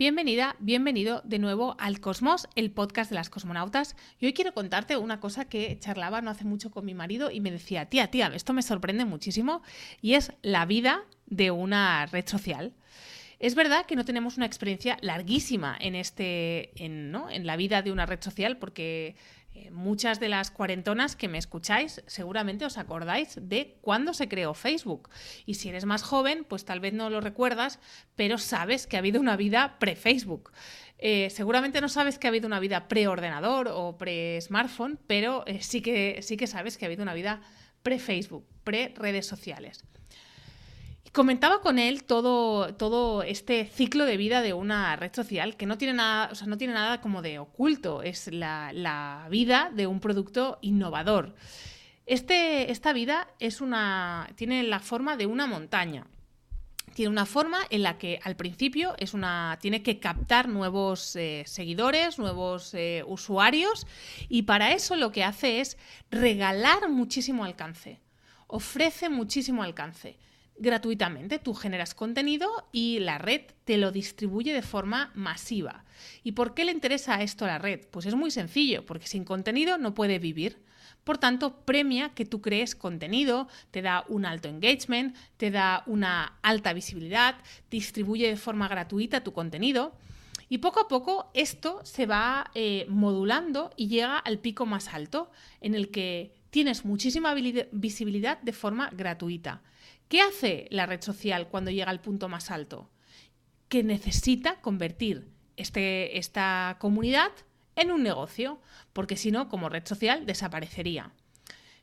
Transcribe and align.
Bienvenida, 0.00 0.56
bienvenido 0.60 1.20
de 1.26 1.38
nuevo 1.38 1.76
al 1.78 2.00
Cosmos, 2.00 2.48
el 2.54 2.70
podcast 2.70 3.10
de 3.10 3.16
las 3.16 3.28
cosmonautas. 3.28 3.96
Y 4.18 4.24
hoy 4.24 4.32
quiero 4.32 4.54
contarte 4.54 4.96
una 4.96 5.20
cosa 5.20 5.44
que 5.44 5.78
charlaba 5.78 6.22
no 6.22 6.30
hace 6.30 6.46
mucho 6.46 6.70
con 6.70 6.86
mi 6.86 6.94
marido 6.94 7.30
y 7.30 7.42
me 7.42 7.50
decía, 7.50 7.84
tía, 7.84 8.10
tía, 8.10 8.32
esto 8.34 8.54
me 8.54 8.62
sorprende 8.62 9.04
muchísimo 9.04 9.60
y 10.00 10.14
es 10.14 10.32
la 10.40 10.64
vida 10.64 11.04
de 11.26 11.50
una 11.50 12.06
red 12.06 12.26
social. 12.26 12.72
Es 13.40 13.54
verdad 13.54 13.84
que 13.84 13.94
no 13.94 14.06
tenemos 14.06 14.38
una 14.38 14.46
experiencia 14.46 14.96
larguísima 15.02 15.76
en, 15.78 15.94
este, 15.94 16.70
en, 16.82 17.10
¿no? 17.10 17.28
en 17.28 17.46
la 17.46 17.56
vida 17.56 17.82
de 17.82 17.92
una 17.92 18.06
red 18.06 18.22
social 18.22 18.56
porque 18.56 19.16
eh, 19.52 19.70
muchas 19.72 20.20
de 20.20 20.28
las 20.28 20.50
cuarentonas 20.50 21.16
que 21.16 21.26
me 21.26 21.38
escucháis 21.38 22.02
seguramente 22.06 22.64
os 22.64 22.78
acordáis 22.78 23.36
de 23.40 23.76
cuándo 23.80 24.14
se 24.14 24.28
creó 24.28 24.54
Facebook. 24.54 25.08
Y 25.44 25.54
si 25.54 25.68
eres 25.68 25.86
más 25.86 26.02
joven, 26.02 26.44
pues 26.48 26.64
tal 26.64 26.78
vez 26.78 26.92
no 26.92 27.10
lo 27.10 27.20
recuerdas, 27.20 27.80
pero 28.14 28.38
sabes 28.38 28.86
que 28.86 28.96
ha 28.96 29.00
habido 29.00 29.20
una 29.20 29.36
vida 29.36 29.76
pre-Facebook. 29.80 30.52
Eh, 30.98 31.30
seguramente 31.30 31.80
no 31.80 31.88
sabes 31.88 32.18
que 32.18 32.26
ha 32.26 32.30
habido 32.30 32.46
una 32.46 32.60
vida 32.60 32.86
pre-ordenador 32.86 33.68
o 33.72 33.98
pre-smartphone, 33.98 34.98
pero 35.06 35.44
eh, 35.46 35.62
sí, 35.62 35.80
que, 35.80 36.20
sí 36.22 36.36
que 36.36 36.46
sabes 36.46 36.78
que 36.78 36.84
ha 36.84 36.88
habido 36.88 37.02
una 37.02 37.14
vida 37.14 37.40
pre-Facebook, 37.82 38.46
pre-redes 38.62 39.26
sociales. 39.26 39.84
Comentaba 41.12 41.60
con 41.60 41.80
él 41.80 42.04
todo, 42.04 42.72
todo 42.74 43.24
este 43.24 43.64
ciclo 43.66 44.04
de 44.04 44.16
vida 44.16 44.42
de 44.42 44.52
una 44.52 44.94
red 44.94 45.12
social 45.12 45.56
que 45.56 45.66
no 45.66 45.76
tiene 45.76 45.94
nada, 45.94 46.28
o 46.30 46.36
sea, 46.36 46.46
no 46.46 46.56
tiene 46.56 46.72
nada 46.72 47.00
como 47.00 47.20
de 47.20 47.40
oculto, 47.40 48.02
es 48.04 48.28
la, 48.32 49.26
vida 49.28 49.72
de 49.74 49.88
un 49.88 49.98
producto 49.98 50.58
innovador. 50.60 51.34
Este, 52.06 52.70
esta 52.70 52.92
vida 52.92 53.26
es 53.40 53.60
una, 53.60 54.30
tiene 54.36 54.62
la 54.62 54.78
forma 54.78 55.16
de 55.16 55.26
una 55.26 55.48
montaña. 55.48 56.06
Tiene 56.94 57.10
una 57.10 57.26
forma 57.26 57.58
en 57.70 57.82
la 57.82 57.98
que 57.98 58.20
al 58.22 58.36
principio 58.36 58.94
es 58.98 59.12
una, 59.12 59.58
tiene 59.60 59.82
que 59.82 59.98
captar 59.98 60.48
nuevos 60.48 61.16
eh, 61.16 61.42
seguidores, 61.44 62.20
nuevos 62.20 62.72
eh, 62.74 63.02
usuarios 63.06 63.86
y 64.28 64.42
para 64.42 64.72
eso 64.72 64.94
lo 64.94 65.10
que 65.10 65.24
hace 65.24 65.60
es 65.60 65.76
regalar 66.10 66.88
muchísimo 66.88 67.44
alcance. 67.44 68.00
Ofrece 68.46 69.08
muchísimo 69.08 69.64
alcance 69.64 70.16
gratuitamente. 70.60 71.38
Tú 71.38 71.54
generas 71.54 71.94
contenido 71.94 72.48
y 72.70 73.00
la 73.00 73.18
red 73.18 73.42
te 73.64 73.78
lo 73.78 73.90
distribuye 73.90 74.52
de 74.52 74.62
forma 74.62 75.10
masiva. 75.14 75.84
¿Y 76.22 76.32
por 76.32 76.54
qué 76.54 76.64
le 76.64 76.72
interesa 76.72 77.22
esto 77.22 77.44
a 77.44 77.48
la 77.48 77.58
red? 77.58 77.80
Pues 77.90 78.06
es 78.06 78.14
muy 78.14 78.30
sencillo, 78.30 78.86
porque 78.86 79.08
sin 79.08 79.24
contenido 79.24 79.78
no 79.78 79.94
puede 79.94 80.18
vivir. 80.18 80.58
Por 81.02 81.18
tanto, 81.18 81.64
premia 81.64 82.10
que 82.10 82.26
tú 82.26 82.40
crees 82.42 82.74
contenido, 82.74 83.48
te 83.70 83.82
da 83.82 84.04
un 84.08 84.26
alto 84.26 84.48
engagement, 84.48 85.16
te 85.38 85.50
da 85.50 85.82
una 85.86 86.38
alta 86.42 86.72
visibilidad, 86.72 87.36
distribuye 87.70 88.28
de 88.28 88.36
forma 88.36 88.68
gratuita 88.68 89.24
tu 89.24 89.32
contenido. 89.32 89.96
Y 90.50 90.58
poco 90.58 90.80
a 90.80 90.88
poco 90.88 91.30
esto 91.32 91.80
se 91.84 92.06
va 92.06 92.50
eh, 92.54 92.84
modulando 92.88 93.70
y 93.76 93.88
llega 93.88 94.18
al 94.18 94.38
pico 94.38 94.66
más 94.66 94.88
alto, 94.88 95.30
en 95.60 95.74
el 95.74 95.90
que 95.90 96.34
tienes 96.50 96.84
muchísima 96.84 97.34
visibilidad 97.34 98.40
de 98.42 98.52
forma 98.52 98.90
gratuita. 98.90 99.62
¿Qué 100.10 100.22
hace 100.22 100.66
la 100.70 100.86
red 100.86 101.00
social 101.00 101.46
cuando 101.46 101.70
llega 101.70 101.88
al 101.88 102.00
punto 102.00 102.28
más 102.28 102.50
alto? 102.50 102.90
Que 103.68 103.84
necesita 103.84 104.60
convertir 104.60 105.28
este, 105.56 106.18
esta 106.18 106.78
comunidad 106.80 107.30
en 107.76 107.92
un 107.92 108.02
negocio, 108.02 108.60
porque 108.92 109.16
si 109.16 109.30
no, 109.30 109.48
como 109.48 109.68
red 109.68 109.86
social, 109.86 110.26
desaparecería. 110.26 111.12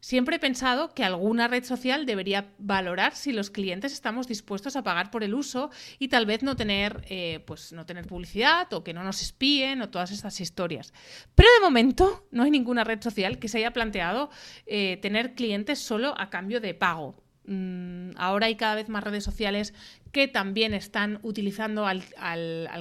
Siempre 0.02 0.36
he 0.36 0.40
pensado 0.40 0.94
que 0.94 1.06
alguna 1.06 1.48
red 1.48 1.64
social 1.64 2.06
debería 2.06 2.52
valorar 2.58 3.16
si 3.16 3.32
los 3.32 3.50
clientes 3.50 3.94
estamos 3.94 4.28
dispuestos 4.28 4.76
a 4.76 4.84
pagar 4.84 5.10
por 5.10 5.24
el 5.24 5.34
uso 5.34 5.72
y 5.98 6.10
tal 6.10 6.26
vez 6.26 6.44
no 6.44 6.58
tener, 6.58 7.06
eh, 7.08 7.42
pues 7.48 7.72
no 7.72 7.86
tener 7.86 8.08
publicidad 8.08 8.74
o 8.74 8.84
que 8.84 8.94
no 8.94 9.06
nos 9.06 9.22
espíen 9.22 9.82
o 9.82 9.90
todas 9.90 10.12
estas 10.12 10.42
historias. 10.42 10.94
Pero 11.34 11.48
de 11.58 11.64
momento 11.64 12.28
no 12.32 12.44
hay 12.44 12.52
ninguna 12.52 12.84
red 12.84 13.02
social 13.02 13.40
que 13.40 13.48
se 13.48 13.60
haya 13.60 13.72
planteado 13.72 14.30
eh, 14.66 15.00
tener 15.02 15.34
clientes 15.34 15.80
solo 15.80 16.14
a 16.18 16.30
cambio 16.30 16.60
de 16.60 16.74
pago. 16.74 17.24
Mm, 17.48 18.12
ahora 18.18 18.48
hay 18.48 18.56
cada 18.56 18.76
vez 18.76 18.90
más 18.90 19.04
redes 19.04 19.24
sociales 19.24 19.74
que 20.12 20.28
también 20.28 20.74
están 20.74 21.20
utilizando 21.24 21.88
al, 21.88 22.04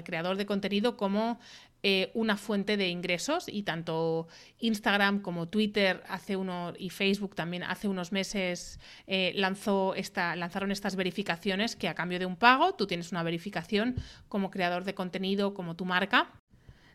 creador 0.04 0.36
de 0.36 0.44
contenido 0.44 0.96
como 0.96 1.38
eh, 1.84 2.10
una 2.14 2.36
fuente 2.36 2.76
de 2.76 2.88
ingresos 2.88 3.44
y 3.46 3.62
tanto 3.62 4.26
Instagram 4.58 5.22
como 5.22 5.48
Twitter 5.48 6.02
hace 6.08 6.36
uno, 6.36 6.72
y 6.76 6.90
Facebook 6.90 7.36
también 7.36 7.62
hace 7.62 7.86
unos 7.86 8.10
meses 8.10 8.80
eh, 9.06 9.32
lanzó 9.36 9.94
esta, 9.94 10.34
lanzaron 10.34 10.72
estas 10.72 10.96
verificaciones 10.96 11.76
que 11.76 11.88
a 11.88 11.94
cambio 11.94 12.18
de 12.18 12.26
un 12.26 12.34
pago 12.34 12.74
tú 12.74 12.88
tienes 12.88 13.12
una 13.12 13.22
verificación 13.22 13.94
como 14.28 14.50
creador 14.50 14.82
de 14.82 14.94
contenido, 14.94 15.54
como 15.54 15.76
tu 15.76 15.84
marca. 15.84 16.32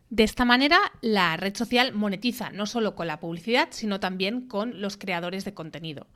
De 0.09 0.23
esta 0.23 0.43
manera, 0.43 0.77
la 0.99 1.37
red 1.37 1.55
social 1.55 1.93
monetiza 1.93 2.49
no 2.49 2.65
solo 2.65 2.95
con 2.95 3.07
la 3.07 3.21
publicidad, 3.21 3.69
sino 3.71 4.01
también 4.01 4.49
con 4.49 4.81
los 4.81 4.97
creadores 4.97 5.45
de 5.45 5.53
contenido. 5.53 6.07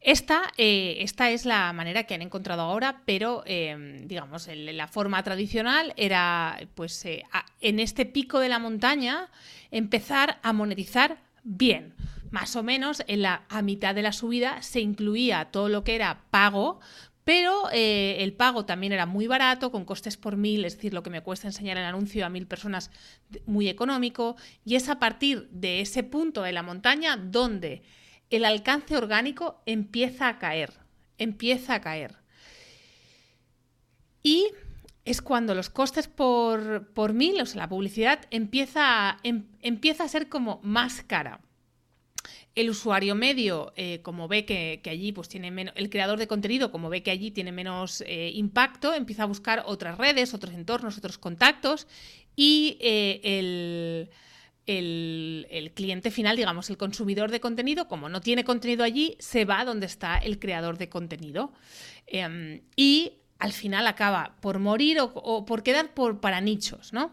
Esta, 0.00 0.52
eh, 0.56 0.98
esta, 1.00 1.30
es 1.30 1.44
la 1.44 1.72
manera 1.72 2.04
que 2.04 2.14
han 2.14 2.22
encontrado 2.22 2.62
ahora, 2.62 3.02
pero 3.06 3.42
em, 3.46 4.06
digamos, 4.06 4.48
la 4.48 4.86
forma 4.86 5.22
tradicional 5.22 5.94
era, 5.96 6.60
pues, 6.74 7.04
eh, 7.04 7.24
en 7.60 7.80
este 7.80 8.06
pico 8.06 8.38
de 8.38 8.48
la 8.48 8.58
montaña, 8.58 9.30
empezar 9.70 10.38
a 10.42 10.52
monetizar 10.52 11.18
bien. 11.42 11.94
Más 12.30 12.54
o 12.56 12.62
menos 12.62 13.02
en 13.08 13.22
la, 13.22 13.44
a 13.48 13.62
mitad 13.62 13.94
de 13.94 14.02
la 14.02 14.12
subida 14.12 14.62
se 14.62 14.80
incluía 14.80 15.46
todo 15.46 15.68
lo 15.68 15.82
que 15.82 15.94
era 15.94 16.22
pago, 16.30 16.80
pero 17.26 17.68
eh, 17.72 18.18
el 18.20 18.34
pago 18.34 18.66
también 18.66 18.92
era 18.92 19.04
muy 19.04 19.26
barato, 19.26 19.72
con 19.72 19.84
costes 19.84 20.16
por 20.16 20.36
mil, 20.36 20.64
es 20.64 20.76
decir, 20.76 20.94
lo 20.94 21.02
que 21.02 21.10
me 21.10 21.22
cuesta 21.22 21.48
enseñar 21.48 21.76
el 21.76 21.82
anuncio 21.82 22.24
a 22.24 22.28
mil 22.28 22.46
personas, 22.46 22.92
muy 23.46 23.68
económico. 23.68 24.36
Y 24.64 24.76
es 24.76 24.88
a 24.88 25.00
partir 25.00 25.48
de 25.50 25.80
ese 25.80 26.04
punto 26.04 26.42
de 26.42 26.52
la 26.52 26.62
montaña 26.62 27.16
donde 27.16 27.82
el 28.30 28.44
alcance 28.44 28.96
orgánico 28.96 29.62
empieza 29.66 30.28
a 30.28 30.38
caer, 30.38 30.72
empieza 31.18 31.74
a 31.74 31.80
caer. 31.80 32.16
Y 34.22 34.48
es 35.04 35.22
cuando 35.22 35.54
los 35.54 35.70
costes 35.70 36.08
por, 36.08 36.88
por 36.92 37.12
mil, 37.12 37.40
o 37.40 37.46
sea, 37.46 37.62
la 37.62 37.68
publicidad, 37.68 38.20
empieza 38.30 39.10
a, 39.10 39.20
em, 39.22 39.46
empieza 39.62 40.04
a 40.04 40.08
ser 40.08 40.28
como 40.28 40.60
más 40.64 41.02
cara. 41.02 41.40
El 42.56 42.70
usuario 42.70 43.14
medio, 43.14 43.72
eh, 43.76 44.00
como 44.02 44.26
ve 44.26 44.44
que, 44.44 44.80
allí 44.86 45.12
pues, 45.12 45.28
tiene 45.28 45.50
menos, 45.50 45.74
el 45.76 45.90
creador 45.90 46.18
de 46.18 46.26
contenido, 46.26 46.72
como 46.72 46.88
ve 46.88 47.04
que 47.04 47.12
allí 47.12 47.30
tiene 47.30 47.52
menos 47.52 48.02
eh, 48.06 48.32
impacto, 48.34 48.94
empieza 48.94 49.22
a 49.22 49.26
buscar 49.26 49.62
otras 49.66 49.96
redes, 49.96 50.34
otros 50.34 50.54
entornos, 50.54 50.98
otros 50.98 51.18
contactos 51.18 51.86
y 52.34 52.78
eh, 52.80 53.20
el 53.22 54.10
el, 54.66 55.72
cliente 55.74 56.10
final, 56.10 56.36
digamos, 56.36 56.70
el 56.70 56.76
consumidor 56.76 57.30
de 57.30 57.40
contenido, 57.40 57.88
como 57.88 58.08
no 58.08 58.20
tiene 58.20 58.44
contenido 58.44 58.84
allí, 58.84 59.16
se 59.18 59.44
va 59.44 59.64
donde 59.64 59.86
está 59.86 60.18
el 60.18 60.38
creador 60.38 60.78
de 60.78 60.88
contenido. 60.88 61.52
Em, 62.06 62.62
y 62.76 63.14
al 63.38 63.52
final 63.52 63.86
acaba 63.86 64.36
por 64.40 64.58
morir 64.58 64.98
o, 65.00 65.44
por 65.44 65.62
quedar 65.62 65.94
por, 65.94 66.20
para 66.20 66.40
nichos, 66.40 66.92
¿no? 66.92 67.12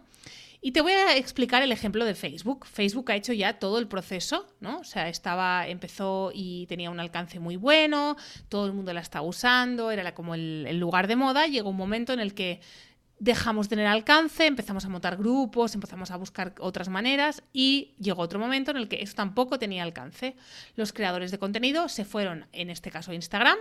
Y 0.66 0.72
te 0.72 0.80
voy 0.80 0.94
a 0.94 1.18
explicar 1.18 1.62
el 1.62 1.74
ejemplo 1.74 2.06
de 2.06 2.16
Facebook. 2.16 2.66
Facebook 2.66 3.12
ha 3.12 3.18
hecho 3.18 3.34
ya 3.34 3.60
todo 3.60 3.80
el 3.80 3.90
proceso, 3.90 4.48
¿no? 4.62 4.80
O 4.80 4.84
sea, 4.86 5.10
estaba, 5.10 5.68
empezó 5.68 6.32
y 6.34 6.68
tenía 6.68 6.90
un 6.90 7.02
alcance 7.02 7.38
muy 7.38 7.58
bueno, 7.58 8.16
todo 8.48 8.66
el 8.66 8.72
mundo 8.72 8.94
la 8.94 9.02
estaba 9.02 9.28
usando, 9.28 9.92
era 9.92 10.16
como 10.16 10.36
el, 10.36 10.66
el 10.66 10.80
lugar 10.80 11.08
de 11.08 11.18
moda. 11.18 11.48
Llegó 11.48 11.70
un 11.70 11.76
momento 11.76 12.14
en 12.14 12.22
el 12.22 12.34
que 12.34 12.62
dejamos 13.24 13.70
de 13.70 13.78
tener 13.78 13.88
alcance, 13.88 14.46
empezamos 14.46 14.84
a 14.84 14.90
montar 14.90 15.16
grupos, 15.16 15.74
empezamos 15.76 16.12
a 16.12 16.18
buscar 16.18 16.54
otras 16.60 16.90
maneras 16.90 17.42
y 17.54 17.94
llegó 17.98 18.22
otro 18.22 18.38
momento 18.38 18.72
en 18.72 18.78
el 18.78 18.90
que 18.90 19.02
eso 19.02 19.16
tampoco 19.16 19.58
tenía 19.58 19.84
alcance. 19.84 20.36
Los 20.76 20.92
creadores 20.92 21.32
de 21.32 21.40
contenido 21.40 21.88
se 21.88 22.04
fueron, 22.04 22.48
en 22.52 22.70
este 22.70 22.92
caso, 22.92 23.14
Instagram 23.14 23.58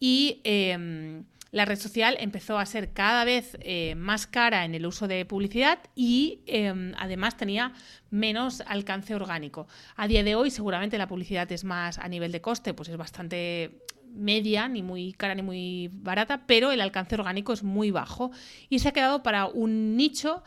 y 0.00 0.40
em, 0.42 1.24
la 1.52 1.64
red 1.64 1.78
social 1.78 2.16
empezó 2.18 2.58
a 2.58 2.66
ser 2.66 2.92
cada 2.92 3.24
vez 3.24 3.56
eh, 3.60 3.94
más 3.94 4.26
cara 4.26 4.64
en 4.64 4.74
el 4.74 4.84
uso 4.84 5.06
de 5.06 5.24
publicidad 5.24 5.78
y 5.94 6.40
em, 6.46 6.92
además 6.98 7.36
tenía 7.36 7.74
menos 8.10 8.60
alcance 8.66 9.14
orgánico. 9.14 9.68
A 9.94 10.08
día 10.08 10.24
de 10.24 10.34
hoy 10.34 10.50
seguramente 10.50 10.98
la 10.98 11.06
publicidad 11.06 11.50
es 11.52 11.62
más 11.62 11.98
a 11.98 12.08
nivel 12.08 12.32
de 12.32 12.40
coste, 12.40 12.74
pues 12.74 12.88
es 12.88 12.96
bastante 12.96 13.86
media, 14.16 14.68
ni 14.68 14.82
muy 14.82 15.12
cara 15.12 15.34
ni 15.34 15.42
muy 15.42 15.90
barata, 15.92 16.46
pero 16.46 16.72
el 16.72 16.80
alcance 16.80 17.14
orgánico 17.14 17.52
es 17.52 17.62
muy 17.62 17.90
bajo 17.90 18.30
y 18.68 18.78
se 18.80 18.88
ha 18.88 18.92
quedado 18.92 19.22
para 19.22 19.46
un 19.46 19.96
nicho 19.96 20.42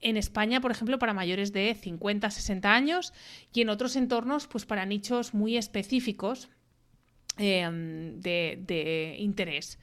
en 0.00 0.16
España, 0.16 0.60
por 0.60 0.70
ejemplo, 0.70 0.98
para 0.98 1.14
mayores 1.14 1.52
de 1.52 1.74
50, 1.74 2.30
60 2.30 2.72
años 2.72 3.12
y 3.52 3.62
en 3.62 3.68
otros 3.68 3.96
entornos, 3.96 4.46
pues 4.46 4.66
para 4.66 4.86
nichos 4.86 5.34
muy 5.34 5.56
específicos 5.56 6.48
em, 7.38 8.20
de, 8.20 9.16
interés. 9.18 9.78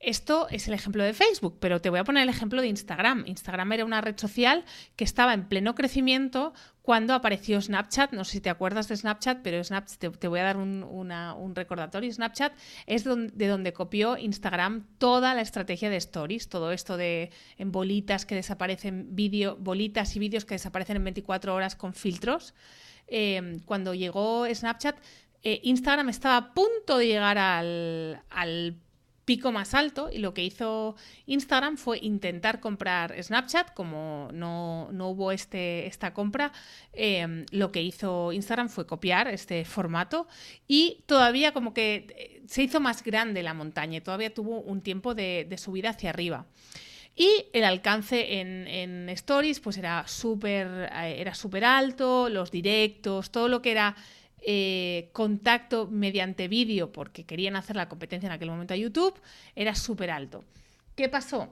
Esto 0.00 0.48
es 0.48 0.66
el 0.66 0.72
ejemplo 0.72 1.04
de 1.04 1.12
Facebook, 1.12 1.58
pero 1.60 1.82
te 1.82 1.90
voy 1.90 1.98
a 1.98 2.04
poner 2.04 2.22
el 2.22 2.30
ejemplo 2.30 2.62
de 2.62 2.68
Instagram. 2.68 3.24
Instagram 3.26 3.72
era 3.72 3.84
una 3.84 4.00
red 4.00 4.16
social 4.16 4.64
que 4.96 5.04
estaba 5.04 5.34
en 5.34 5.46
pleno 5.46 5.74
crecimiento 5.74 6.54
cuando 6.80 7.12
apareció 7.12 7.60
Snapchat. 7.60 8.12
No 8.12 8.24
sé 8.24 8.32
si 8.32 8.40
te 8.40 8.48
acuerdas 8.48 8.88
de 8.88 8.96
Snapchat, 8.96 9.42
pero 9.42 9.62
Snapchat, 9.62 10.16
te, 10.16 10.28
voy 10.28 10.40
a 10.40 10.44
dar 10.44 10.56
un, 10.56 11.52
recordatorio. 11.54 12.10
Snapchat 12.10 12.54
es 12.86 13.04
de 13.04 13.46
donde 13.46 13.74
copió 13.74 14.16
Instagram 14.16 14.86
toda 14.96 15.34
la 15.34 15.42
estrategia 15.42 15.90
de 15.90 15.98
stories, 15.98 16.48
todo 16.48 16.72
esto 16.72 16.96
de 16.96 17.30
en 17.58 17.70
bolitas 17.70 18.24
que 18.24 18.34
desaparecen, 18.34 19.14
vídeo, 19.14 19.58
bolitas 19.60 20.16
y 20.16 20.18
vídeos 20.18 20.46
que 20.46 20.54
desaparecen 20.54 20.96
en 20.96 21.04
24 21.04 21.54
horas 21.54 21.76
con 21.76 21.92
filtros. 21.92 22.54
Eh, 23.06 23.60
cuando 23.66 23.92
llegó 23.92 24.46
Snapchat, 24.50 24.96
eh, 25.42 25.60
Instagram 25.62 26.08
estaba 26.08 26.36
a 26.38 26.54
punto 26.54 26.96
de 26.96 27.06
llegar 27.06 27.36
al 27.36 28.80
pico 29.30 29.52
más 29.52 29.74
alto 29.74 30.10
y 30.12 30.18
lo 30.18 30.34
que 30.34 30.42
hizo 30.42 30.96
Instagram 31.26 31.76
fue 31.76 32.00
intentar 32.02 32.58
comprar 32.58 33.14
Snapchat, 33.22 33.74
como 33.74 34.28
no, 34.32 34.88
hubo 34.90 35.30
este, 35.30 35.86
esta 35.86 36.12
compra, 36.12 36.50
em, 36.92 37.46
lo 37.52 37.70
que 37.70 37.80
hizo 37.80 38.32
Instagram 38.32 38.68
fue 38.68 38.88
copiar 38.88 39.28
este 39.28 39.64
formato 39.64 40.26
y 40.66 41.04
todavía 41.06 41.52
como 41.52 41.72
que 41.72 42.08
eh, 42.16 42.42
se 42.48 42.64
hizo 42.64 42.80
más 42.80 43.04
grande 43.04 43.44
la 43.44 43.54
montaña, 43.54 43.98
y 43.98 44.00
todavía 44.00 44.34
tuvo 44.34 44.62
un 44.62 44.80
tiempo 44.80 45.14
de, 45.14 45.46
subida 45.58 45.90
hacia 45.90 46.10
arriba. 46.10 46.46
Y 47.14 47.46
el 47.52 47.62
alcance 47.62 48.40
en, 48.40 49.08
Stories 49.10 49.60
pues 49.60 49.76
era 49.78 50.08
súper 50.08 50.90
eh, 50.92 51.20
era 51.20 51.34
súper 51.34 51.64
alto, 51.64 52.28
los 52.28 52.50
directos, 52.50 53.30
todo 53.30 53.46
lo 53.46 53.62
que 53.62 53.70
era 53.70 53.94
eh, 54.42 55.10
contacto 55.12 55.86
mediante 55.86 56.48
vídeo, 56.48 56.92
porque 56.92 57.24
querían 57.24 57.56
hacer 57.56 57.76
la 57.76 57.88
competencia 57.88 58.26
en 58.26 58.32
aquel 58.32 58.50
momento 58.50 58.74
a 58.74 58.76
YouTube, 58.76 59.20
era 59.54 59.74
súper 59.74 60.10
alto. 60.10 60.44
¿Qué 60.94 61.08
pasó? 61.08 61.48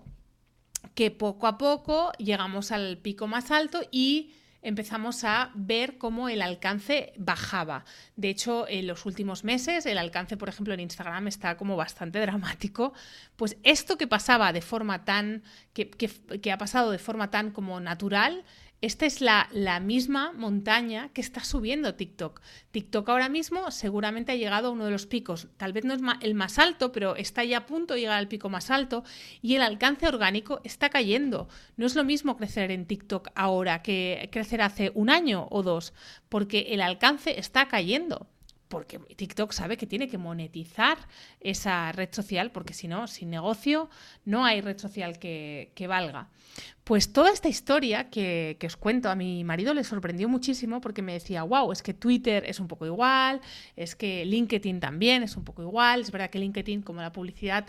Que 0.94 1.10
poco 1.10 1.46
a 1.46 1.58
poco 1.58 2.12
llegamos 2.18 2.72
al 2.72 2.98
pico 2.98 3.26
más 3.26 3.50
alto 3.50 3.80
y 3.90 4.32
empezamos 4.62 5.22
a 5.24 5.50
ver 5.54 5.98
cómo 5.98 6.28
el 6.28 6.42
alcance 6.42 7.12
bajaba. 7.16 7.84
De 8.16 8.28
hecho, 8.28 8.66
en 8.68 8.86
los 8.86 9.06
últimos 9.06 9.44
meses 9.44 9.86
el 9.86 9.98
alcance, 9.98 10.36
por 10.36 10.48
ejemplo, 10.48 10.74
en 10.74 10.80
Instagram 10.80 11.28
está 11.28 11.56
como 11.56 11.76
bastante 11.76 12.20
dramático. 12.20 12.92
Pues 13.36 13.56
esto 13.62 13.96
que 13.96 14.06
pasaba 14.06 14.52
de 14.52 14.62
forma 14.62 15.04
tan, 15.04 15.42
que, 15.72 15.90
que 15.90 16.52
ha 16.52 16.58
pasado 16.58 16.90
de 16.90 16.98
forma 16.98 17.30
tan 17.30 17.50
como 17.50 17.80
natural, 17.80 18.44
esta 18.80 19.06
es 19.06 19.20
la, 19.20 19.48
misma 19.80 20.32
montaña 20.32 21.10
que 21.12 21.20
está 21.20 21.42
subiendo 21.42 21.96
TikTok. 21.96 22.40
TikTok 22.70 23.08
ahora 23.08 23.28
mismo 23.28 23.70
seguramente 23.72 24.32
ha 24.32 24.36
llegado 24.36 24.68
a 24.68 24.70
uno 24.70 24.84
de 24.84 24.92
los 24.92 25.06
picos, 25.06 25.48
tal 25.56 25.72
vez 25.72 25.84
no 25.84 25.94
es 25.94 26.00
el 26.20 26.34
más 26.34 26.60
alto, 26.60 26.92
pero 26.92 27.16
está 27.16 27.42
ya 27.42 27.58
a 27.58 27.66
punto 27.66 27.94
de 27.94 28.00
llegar 28.00 28.18
al 28.18 28.28
pico 28.28 28.48
más 28.48 28.70
alto 28.70 29.02
y 29.42 29.56
el 29.56 29.62
alcance 29.62 30.06
orgánico 30.06 30.60
está 30.62 30.90
cayendo. 30.90 31.48
No 31.76 31.86
es 31.86 31.96
lo 31.96 32.04
mismo 32.04 32.36
crecer 32.36 32.70
en 32.70 32.86
TikTok 32.86 33.30
ahora 33.34 33.82
que 33.82 34.28
crecer 34.30 34.62
hace 34.62 34.92
un 34.94 35.10
año 35.10 35.48
o 35.50 35.64
dos, 35.64 35.92
porque 36.28 36.66
el 36.70 36.80
alcance 36.80 37.40
está 37.40 37.66
cayendo 37.66 38.28
porque 38.68 38.98
TikTok 38.98 39.52
sabe 39.52 39.76
que 39.76 39.86
tiene 39.86 40.08
que 40.08 40.18
monetizar 40.18 40.98
esa 41.40 41.90
red 41.92 42.10
social, 42.12 42.52
porque 42.52 42.74
si 42.74 42.86
no, 42.86 43.06
sin 43.06 43.30
negocio 43.30 43.88
no 44.24 44.44
hay 44.44 44.60
red 44.60 44.78
social 44.78 45.18
que, 45.18 45.86
valga. 45.88 46.28
Pues 46.84 47.12
toda 47.12 47.30
esta 47.32 47.48
historia 47.48 48.10
que, 48.10 48.56
que, 48.60 48.66
os 48.66 48.76
cuento 48.76 49.10
a 49.10 49.14
mi 49.14 49.44
marido 49.44 49.74
le 49.74 49.84
sorprendió 49.84 50.28
muchísimo 50.28 50.80
porque 50.80 51.02
me 51.02 51.14
decía, 51.14 51.42
wow, 51.42 51.72
es 51.72 51.82
que 51.82 51.94
Twitter 51.94 52.44
es 52.46 52.60
un 52.60 52.68
poco 52.68 52.86
igual, 52.86 53.40
es 53.76 53.96
que 53.96 54.24
LinkedIn 54.24 54.80
también 54.80 55.22
es 55.22 55.36
un 55.36 55.44
poco 55.44 55.62
igual, 55.62 56.00
es 56.00 56.10
verdad 56.10 56.30
que 56.30 56.38
LinkedIn 56.38 56.82
como 56.82 57.00
la 57.00 57.12
publicidad 57.12 57.66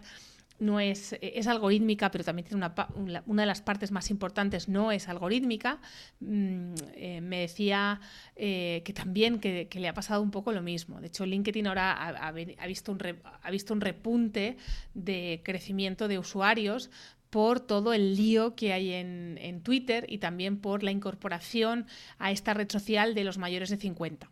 no 0.60 0.80
es, 0.80 1.16
es 1.22 1.48
algorítmica, 1.48 2.12
pero 2.12 2.24
también 2.24 2.48
tiene 2.48 2.66
una, 2.66 3.22
una, 3.26 3.42
de 3.44 3.46
las 3.46 3.62
partes 3.62 3.92
más 3.92 4.10
importantes, 4.10 4.68
no 4.68 4.92
es 4.92 5.08
algorítmica. 5.08 5.80
Mm, 6.20 6.74
eh, 6.94 7.22
me 7.22 7.40
decía 7.40 8.02
eh, 8.36 8.82
que 8.86 8.94
también 8.94 9.40
que, 9.40 9.68
le 9.72 9.88
ha 9.88 9.94
pasado 9.94 10.22
un 10.22 10.32
poco 10.32 10.52
lo 10.52 10.62
mismo. 10.62 11.00
De 11.00 11.08
hecho, 11.08 11.26
LinkedIn 11.26 11.68
ahora 11.68 11.94
ha, 11.94 12.32
visto, 12.32 12.92
un 12.92 13.00
ha 13.42 13.52
visto 13.52 13.74
un 13.74 13.82
repunte 13.82 14.58
de 14.94 15.42
crecimiento 15.44 16.08
de 16.08 16.20
usuarios 16.20 16.90
por 17.30 17.60
todo 17.60 17.94
el 17.94 18.16
lío 18.16 18.56
que 18.56 18.74
hay 18.74 18.94
en, 18.94 19.38
en 19.42 19.62
Twitter 19.62 20.06
y 20.10 20.18
también 20.18 20.58
por 20.58 20.84
la 20.84 20.92
incorporación 20.92 21.86
a 22.18 22.32
esta 22.32 22.54
red 22.54 22.70
social 22.70 23.14
de 23.14 23.24
los 23.24 23.38
mayores 23.38 23.70
de 23.70 23.78
50. 23.78 24.30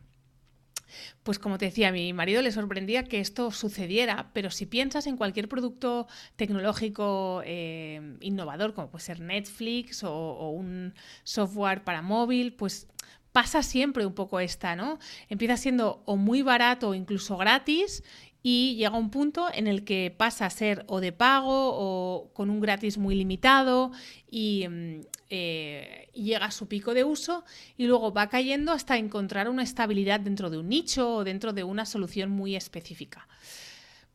Pues 1.23 1.39
como 1.39 1.57
te 1.57 1.65
decía, 1.65 1.89
a 1.89 1.91
mi 1.91 2.13
marido 2.13 2.41
le 2.41 2.51
sorprendía 2.51 3.03
que 3.03 3.19
esto 3.19 3.51
sucediera, 3.51 4.31
pero 4.33 4.49
si 4.51 4.65
piensas 4.65 5.07
en 5.07 5.17
cualquier 5.17 5.49
producto 5.49 6.07
tecnológico 6.35 7.41
eh, 7.45 8.17
innovador, 8.21 8.73
como 8.73 8.89
puede 8.89 9.03
ser 9.03 9.19
Netflix 9.19 10.03
o, 10.03 10.49
un 10.49 10.93
software 11.23 11.83
para 11.83 12.01
móvil, 12.01 12.53
pues 12.53 12.87
pasa 13.31 13.61
siempre 13.61 14.05
un 14.05 14.13
poco 14.13 14.39
esta, 14.39 14.75
¿no? 14.75 14.97
Empieza 15.29 15.57
siendo 15.57 16.01
o 16.05 16.15
muy 16.15 16.41
barato 16.41 16.89
o 16.89 16.93
incluso 16.95 17.37
gratis 17.37 18.03
y 18.49 18.77
llega 18.77 18.97
un 18.97 19.09
punto 19.09 19.47
en 19.53 19.67
el 19.67 19.83
que 19.83 20.15
pasa 20.15 20.45
a 20.45 20.49
ser 20.49 20.85
o 20.87 21.01
de 21.01 21.11
pago 21.11 21.51
o 21.51 22.31
con 22.33 22.49
un 22.49 22.61
gratis 22.61 22.97
muy 22.97 23.13
limitado 23.13 23.91
y 24.31 24.65
mm, 24.69 25.01
eh, 25.29 26.07
llega 26.13 26.45
a 26.45 26.51
su 26.51 26.69
pico 26.69 26.93
de 26.93 27.03
uso 27.03 27.43
y 27.75 27.87
luego 27.87 28.13
va 28.13 28.29
cayendo 28.29 28.71
hasta 28.71 28.95
encontrar 28.95 29.49
una 29.49 29.63
estabilidad 29.63 30.21
dentro 30.21 30.49
de 30.49 30.59
un 30.59 30.69
nicho 30.69 31.15
o 31.15 31.23
dentro 31.25 31.51
de 31.51 31.65
una 31.65 31.85
solución 31.85 32.29
muy 32.29 32.55
específica. 32.55 33.27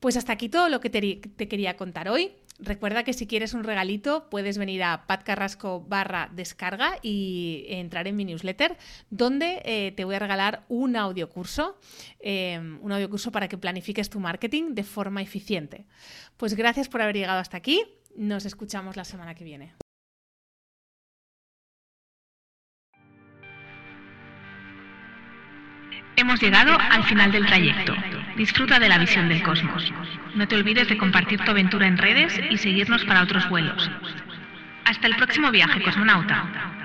Pues 0.02 0.16
hasta 0.16 0.32
aquí 0.32 0.48
todo 0.48 0.68
lo 0.68 0.80
que 0.80 0.90
te, 0.90 1.20
quería 1.46 1.76
contar 1.76 2.08
hoy. 2.08 2.32
Recuerda 2.58 3.04
que 3.04 3.12
si 3.12 3.28
quieres 3.28 3.54
un 3.54 3.62
regalito 3.62 4.28
puedes 4.30 4.58
venir 4.58 4.82
a 4.82 5.06
patcarrasco 5.06 5.80
barra 5.80 6.28
descarga 6.32 6.98
y 7.02 7.66
entrar 7.68 8.08
en 8.08 8.16
mi 8.16 8.24
newsletter 8.24 8.76
donde 9.10 9.62
eh, 9.64 9.92
te 9.92 10.04
voy 10.04 10.16
a 10.16 10.18
regalar 10.18 10.64
un 10.68 10.96
audiocurso, 10.96 11.78
eh, 12.18 12.58
un 12.80 12.90
audiocurso 12.90 13.30
para 13.30 13.46
que 13.46 13.56
planifiques 13.56 14.10
tu 14.10 14.18
marketing 14.18 14.74
de 14.74 14.82
forma 14.82 15.22
eficiente. 15.22 15.86
Pues 16.36 16.56
gracias 16.56 16.88
por 16.88 17.00
haber 17.00 17.14
llegado 17.14 17.38
hasta 17.38 17.56
aquí. 17.56 17.84
Nos 18.16 18.44
escuchamos 18.44 18.96
la 18.96 19.04
semana 19.04 19.36
que 19.36 19.44
viene. 19.44 19.72
Hemos 26.16 26.42
llegado 26.42 26.76
al 26.76 27.04
final 27.04 27.30
del 27.30 27.46
trayecto. 27.46 27.94
Disfruta 28.36 28.78
de 28.78 28.88
la 28.88 28.98
visión 28.98 29.28
del 29.28 29.42
cosmos. 29.42 29.92
No 30.34 30.48
te 30.48 30.56
olvides 30.56 30.88
de 30.88 30.96
compartir 30.96 31.40
tu 31.40 31.50
aventura 31.50 31.86
en 31.86 31.98
redes 31.98 32.40
y 32.50 32.56
seguirnos 32.56 33.04
para 33.04 33.22
otros 33.22 33.48
vuelos. 33.48 33.90
Hasta 34.84 35.06
el 35.06 35.16
próximo 35.16 35.50
viaje, 35.50 35.82
cosmonauta. 35.82 36.81